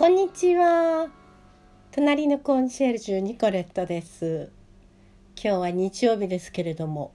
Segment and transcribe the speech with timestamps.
[0.00, 1.10] こんにちは。
[1.90, 4.50] 隣のコンシェルジュニコレットです。
[5.36, 7.12] 今日は日曜日ですけれども、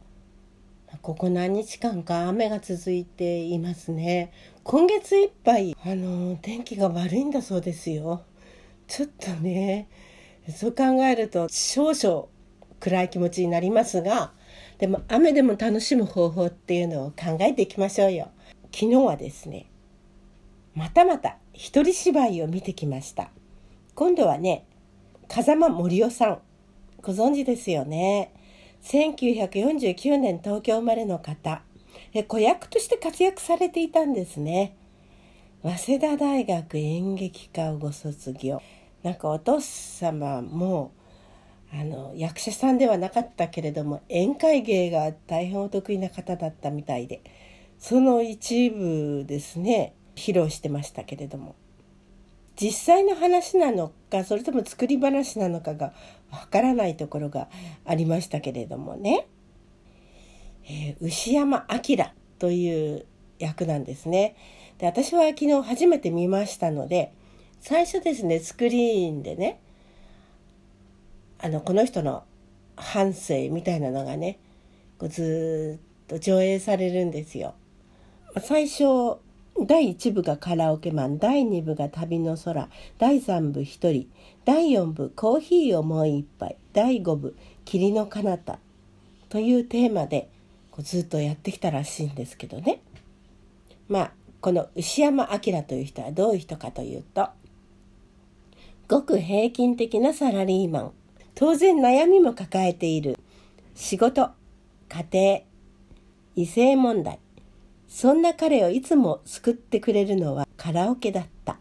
[1.02, 4.32] ここ何日間か雨が続いていますね。
[4.62, 8.22] 今月いっぱいあの天気が悪いんだそうですよ。
[8.86, 9.90] ちょっとね、
[10.56, 12.28] そう考えると少々
[12.80, 14.32] 暗い気持ちになりますが、
[14.78, 18.30] でも雨でも楽しむ方法っていうのを考えていきましょうよ。
[18.72, 19.72] 昨日はですね、
[20.76, 23.30] またまた一人芝居を見てきました。
[23.96, 24.66] 今度はね、
[25.30, 26.40] 風間森夫さん。
[27.02, 28.34] ご存知ですよね。
[28.84, 31.62] 1949年東京生まれの方。
[32.14, 34.76] え子役として活躍されていたんですね。
[35.64, 38.62] 早稲田大学演劇科をご卒業。
[39.02, 40.92] なんかお父様も
[41.72, 47.22] あの役者さんではなかったけれども宴会芸が大変お得意な方だったみたいで
[47.78, 51.56] その一部ですね披露してましたけれども
[52.60, 55.94] 実際の話なのかそれとも作り話なのかが
[56.32, 57.50] わからないところが
[57.86, 59.28] ありましたけれどもね、
[60.66, 62.06] えー、牛山明
[62.40, 63.06] という
[63.40, 64.36] 役なんですね。
[64.78, 67.14] で私は昨日初めて見ましたので
[67.60, 69.60] 最初ですねスクリーンでね
[71.40, 72.24] あのこの人の
[72.76, 74.40] 半生みたいなのがね
[74.98, 77.56] こうずっと上映されるんですよ。
[78.42, 79.18] 最初
[79.64, 82.68] 第1部がカラオケマン第2部が旅の空
[82.98, 84.12] 第3部一人
[84.44, 88.60] 第4部コーヒーをもう一杯第5部霧の彼方
[89.30, 90.30] というテーマで
[90.72, 92.82] こうずっとやってきたらしいんですけどね。
[93.88, 94.12] まあ
[94.42, 97.30] この牛山明という人はどういう人かというと
[98.88, 100.92] ごく平均的なサラリーマン
[101.34, 103.18] 当然悩みも抱えている
[103.74, 104.30] 仕事
[104.90, 105.40] 家庭
[106.36, 107.20] 異性問題
[107.96, 111.60] そんな彼をいつも救ってくれるのはカラオケだった。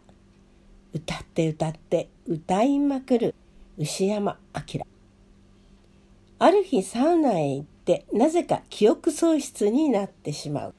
[0.93, 3.35] 歌って歌って歌いまくる
[3.77, 4.81] 牛山明。
[6.39, 10.75] ある日サウナへ行ってなぜか記憶喪失になってしまう。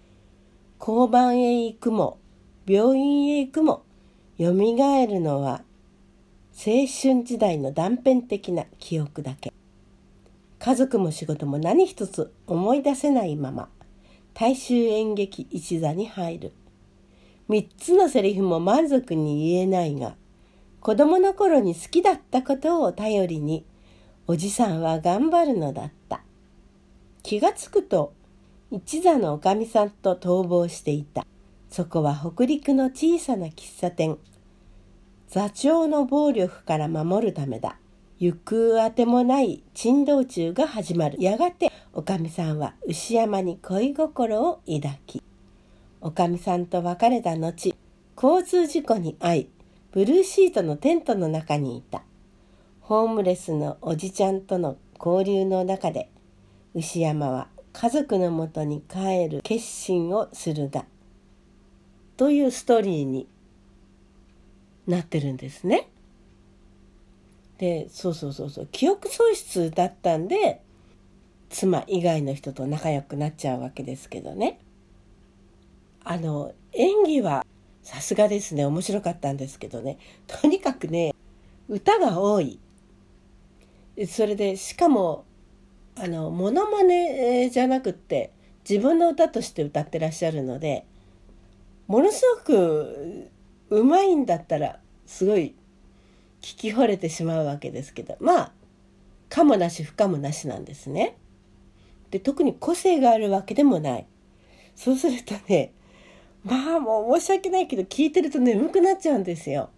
[0.78, 2.18] 交番へ行くも
[2.66, 3.82] 病院へ行くも
[4.38, 5.62] 蘇るのは
[6.52, 9.54] 青春時代の断片的な記憶だけ。
[10.58, 13.70] 家族も仕事も何一つ思い出せないまま
[14.38, 16.52] 大衆演劇一座に入る。
[17.48, 20.14] 三つのセリフも満足に言えないが、
[20.80, 23.64] 子供の頃に好きだったことを頼りに、
[24.26, 26.20] おじさんは頑張るのだった。
[27.22, 28.12] 気がつくと、
[28.70, 31.24] 一座のおかみさんと逃亡していた。
[31.70, 34.18] そこは北陸の小さな喫茶店。
[35.28, 37.78] 座長の暴力から守るためだ。
[38.18, 41.22] 行くあてもない珍道中が始まる。
[41.22, 45.22] やがて、おかみさんは牛山に恋心を抱き、
[46.00, 47.74] おかみさんと別れた後、
[48.16, 49.50] 交通事故に遭い、
[49.92, 52.02] ブルーシートのテントの中にいた。
[52.80, 56.08] ホームレスのおじちゃんとの交流の中で、
[56.74, 60.86] 牛山は家族のもとに帰る決心をするが、
[62.16, 63.28] というストーリーに
[64.86, 65.90] なってるんですね。
[67.58, 68.68] でそうそうそうそう。
[68.70, 70.60] 記憶喪失だったんで
[71.48, 74.60] 妻以外の人と仲良くなっちゃうわけですけどね。
[76.04, 77.46] あの演技は
[77.82, 78.64] さすがですね。
[78.64, 79.98] 面白かったんですけどね。
[80.26, 81.14] とにかくね
[81.68, 82.58] 歌が多い。
[84.06, 85.24] それでしかも
[85.98, 88.30] あのモノマネじゃなくって
[88.68, 90.84] 自分の歌として歌ってらっしゃるので
[91.86, 93.30] ものすごく
[93.70, 95.54] うまいんだったらすごい
[96.46, 98.52] 聞き惚れてしまうわけですけどまあ
[99.28, 101.16] 可もなし不可もなしなんですね。
[102.12, 104.06] で特に個性があるわけでもない。
[104.76, 105.72] そうするとね
[106.44, 109.70] まあもう申し訳ないけど聞いてると眠くなっちゃうんですよ。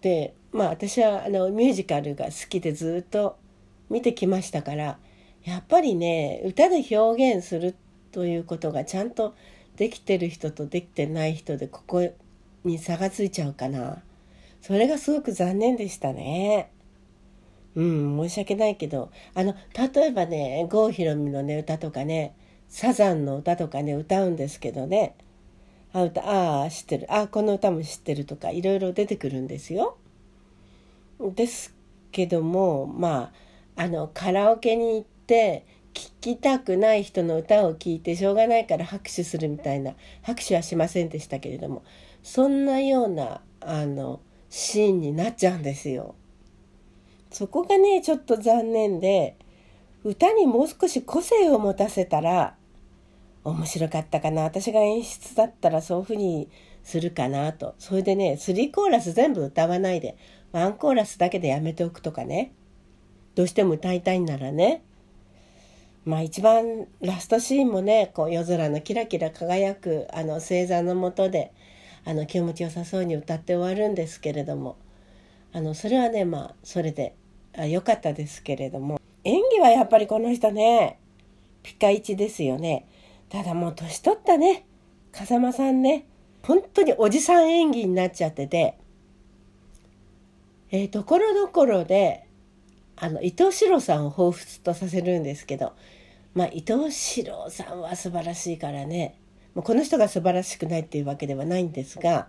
[0.00, 3.36] でまあ私はあのミュージカルが好きでずっと
[3.90, 4.98] 見てきましたから
[5.44, 7.74] やっぱりね歌で表現する
[8.12, 9.34] ということがちゃんと
[9.76, 12.08] できてる人とできてない人でここ
[12.64, 14.02] に差がついちゃうかな。
[14.66, 16.72] それがすごく残念でしたね。
[17.76, 19.54] うん、申し訳ないけど、あの、
[19.94, 22.34] 例えばね、郷ひろみのね、歌とかね、
[22.68, 25.14] サザンの歌とかね、歌うんですけどね、
[25.92, 29.98] あ、歌、ああ、知ってる、あこの歌も知ってるとか、いろいろ出てくるんですよ。
[31.20, 31.72] です
[32.10, 33.30] けども、ま
[33.76, 35.64] あ、あの、カラオケに行って、
[35.94, 41.84] 聞きたくない人の歌を聴いてしょうがないから拍手するみたいな拍手はしませんでしたけれども
[42.22, 44.20] そんなようなあの
[44.56, 46.14] シーンになっちゃうんですよ。
[47.30, 49.36] そこがねちょっと残念で
[50.02, 52.56] 歌にもう少し個性を持たせたら
[53.44, 54.44] 面白かったかな。
[54.44, 56.48] 私が演出だったらそういうふうに
[56.82, 57.74] するかなと。
[57.78, 60.16] それでね3コーラス全部歌わないで
[60.52, 62.54] ワンコーラスだけでやめておくとかね。
[63.34, 64.82] どうしても歌いたいんならね。
[66.06, 71.52] まあ一番ラストシーンもねこう夜空のキラキラ輝くあの星座の下で
[72.08, 74.76] あの気持ちよさそうに歌って終わるんですけれども。
[75.52, 77.16] あのそれはねまあそれで
[77.68, 79.00] 良かったですけれども。
[79.24, 81.00] 演技はやっぱりこの人ね
[81.64, 82.86] ピカイチですよね。
[83.28, 84.64] ただもう年取ったね
[85.10, 86.06] 風間さんね
[86.44, 88.78] 本当におじさん演技になっちゃってて。
[90.70, 92.24] え、ところどころで
[92.94, 95.72] あの伊藤四郎さんを彷彿とさせるんですけど。
[96.34, 99.18] まあ伊藤四郎さんは素晴らしいからね。
[99.56, 102.28] もうこの人が素晴らしくないっていうわけではないんですが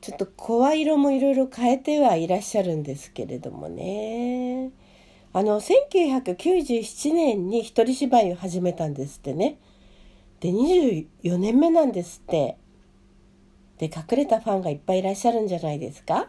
[0.00, 4.70] ちょっと声色もいろいろ変えてはいらっしゃるんですけれどもね。
[5.34, 9.58] あの1997年に一人芝居を始めたんですってね。
[10.40, 12.56] で24年目なんですって。
[13.76, 16.28] で隠れたファンがいっぱいいらっしゃるんじゃないですか。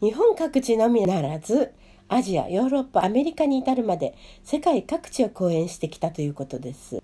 [0.00, 1.74] 日本各地のみならず
[2.08, 7.02] アジアヨーロッパアメリカに至るまで世界各地を講演してきたということです。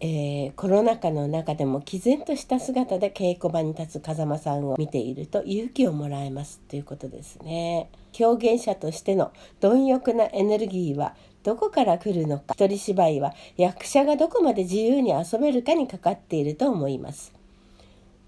[0.00, 7.88] えー、コロナ禍の中でも毅然とした姿で稽古場に立つ風間さんを見ていると勇気をもらえますということですね。
[8.18, 17.32] 表現者としての貪欲なエネルギーはどこから来るのか一人芝居は役者がどこまで自由に遊べるかにかかっていると思います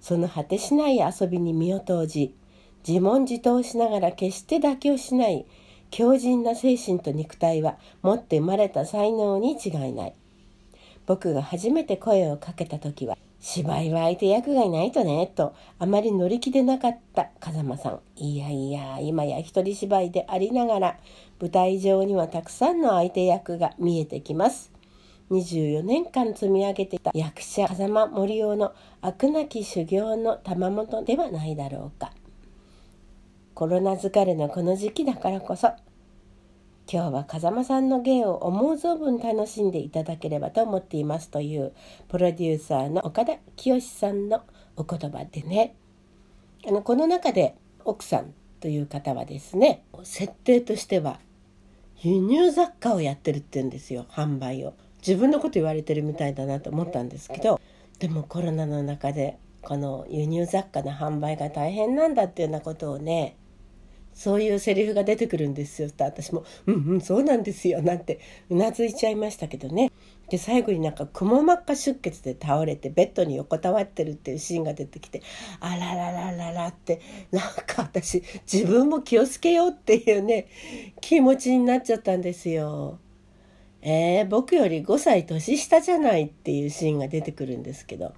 [0.01, 2.35] その果てしない遊びに身を投じ
[2.87, 5.47] 自問自答しながら決して妥協しない
[5.91, 10.15] 強靭な精神と肉体は持って生まれた才能に違いない
[11.09, 18.01] 僕が初めて声をかけた時は芝居は相手役がいないとねとあまり乗り気でなかった風間さん。
[18.17, 20.99] いやいや今や一人芝居でありながら
[21.41, 24.71] 舞台上にはたくさんの相手役が見えてきます。
[25.31, 32.13] 24年間積み上げていた役者風間森夫の飽くなき修行の賜物ではないだろうか。
[33.55, 35.71] コロナ疲れのこの時期だからこそ
[36.91, 41.75] 今日は風間さんの芸を思う存分楽しんでいただければと思っていますという
[42.09, 44.43] プロデューサーの岡田清さんの
[44.75, 45.75] お言葉でね。
[46.67, 51.21] あのこの中で奥さんという方はですね設定としては
[52.01, 54.73] 輸入雑貨をやってるって言うんですよ販売を。
[55.07, 57.61] 自分のこと言われてるみたいだなと思ったんですけど
[57.99, 63.37] でもコロナの中でこの輸入雑貨の販売が大変なんだっていうようなことをね
[64.19, 68.19] そういうセリフが出てくるんですよって私も「うんうんそうなんですよ」なんて
[68.51, 69.93] うなずいちゃいましたけどね。
[70.29, 75.23] で最後になんかくも膜下出血で倒れてベッドに横たわってるっていうシーンが出てきて
[75.61, 77.01] あらららららって
[77.31, 80.49] なんか私自分も気をつけようっていうね
[81.01, 82.99] 気持ちになっちゃったんですよ。
[83.83, 88.15] えー、僕より5歳年下じゃないっていうシーンが出てくるんですけど。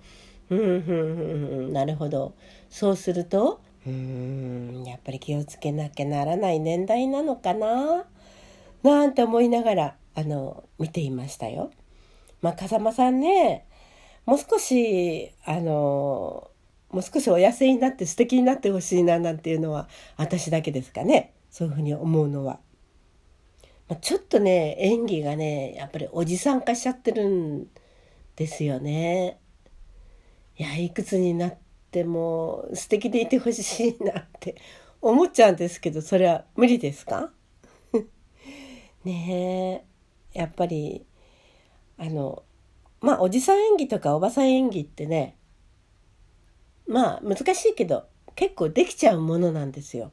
[0.48, 2.32] うんうんうんうんなるほど。
[2.70, 8.04] そうするとうんやっぱり気をつけなきゃならない年代なのかな？
[8.82, 11.70] なんて思いながらあの見ていましたよ。
[12.42, 13.66] まあ風間さんね
[14.26, 16.50] もう少しあの
[16.90, 22.60] もう少しお痩せになって素敵になってほしいななんていうのは私だけですかねそういうふうに思うのは。
[23.88, 27.66] まあ、ちょっとね演技がねやっぱりおじさん化しちゃってるん
[28.36, 29.38] ですよね。
[30.58, 31.58] いやいくつになって
[31.90, 34.54] ってもう素敵でいてほしいなって
[35.02, 37.32] 思っちゃうんですけどそれは無理ですか？
[39.04, 39.84] ね
[40.34, 41.04] えやっぱり
[41.96, 42.44] あの
[43.00, 45.36] まあおじさん演技とかおばさん演技ってね
[46.86, 48.04] まあ難しいけど
[48.36, 50.12] 結構できちゃうものなんですよ。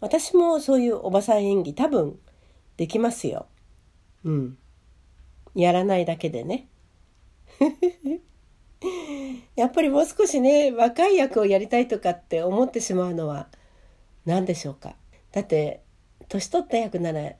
[0.00, 2.18] 私もそういうおばさん演技多分
[2.76, 3.46] できますよ。
[4.24, 4.58] うん。
[5.54, 6.68] やらないだけでね。
[9.62, 13.46] やっぱりもう少しね若い役をやりたいとかって思ってしまうのは
[14.24, 14.96] 何でしょうか。
[15.30, 15.84] だって
[16.28, 17.30] 年取った役なら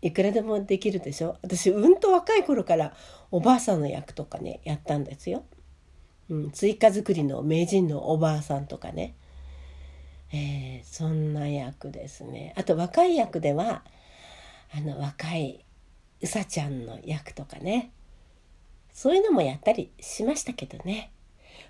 [0.00, 1.36] いくらでもできるでしょ。
[1.42, 2.94] 私うんと若い頃から
[3.30, 5.44] おばあさんの役とかねやったんですよ。
[6.30, 9.14] うん、追加作りの名人のおばあさんとかね、
[10.32, 12.54] えー、そんな役ですね。
[12.56, 13.82] あと若い役では
[14.74, 15.66] あの若い
[16.22, 17.92] うさちゃんの役とかね。
[18.90, 21.12] そういうのもやったりしましたけどね。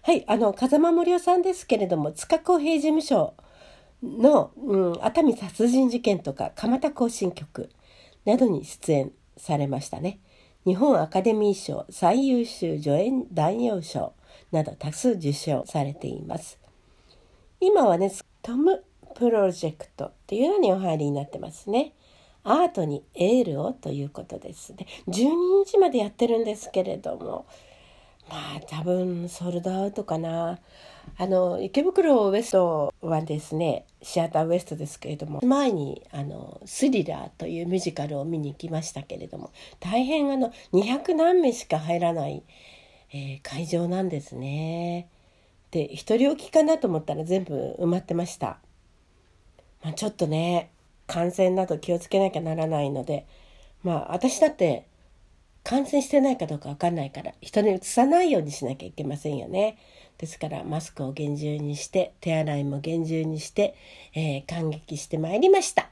[0.03, 3.35] はい、あの、風間森夫さんですけれども、塚公平事務所
[4.03, 7.71] の、うん、熱海殺人事件とか、蒲田行進曲
[8.25, 10.21] などに出演されましたね。
[10.65, 14.13] 日本アカデミー賞最優秀助演男優賞
[14.53, 16.59] など多数受賞されています。
[17.61, 18.13] 今はね、
[18.43, 21.95] トムプロジェクトっていうのにお入りになってますね。
[22.45, 27.47] アートにエールをということですね12日までやってるんですけれども
[28.29, 30.59] まあ多分ソールドアウトかな
[31.17, 42.43] あの池袋ウエストはですねシアターウエストですけれども前にあのスリラーというミュージカルを見に行きましたけれども大変あの200何名しか入らない、
[43.13, 45.09] えー、会場なんですね。
[45.71, 48.59] で一人置きかなと思ったら全部埋まってました。
[49.83, 50.71] まあ、ちょっとね
[51.07, 53.27] 感染など気をつけなきゃならないので
[53.83, 54.88] まあ私だって
[55.65, 59.79] 感染してないかどうか分かんないから人にうつさないようにしなきゃいけませんよね。
[60.19, 63.75] ですからマスクを厳重にして手洗いも厳重にして、
[64.15, 65.91] えー、感激してまいりました。